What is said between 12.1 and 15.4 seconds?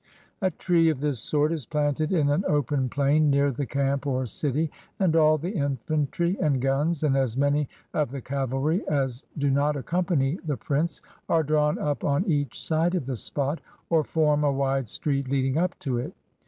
each side of the spot, or form a wide street